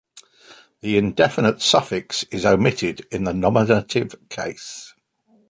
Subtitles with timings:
[0.79, 4.95] The indefinite suffix is omitted in the nominative case.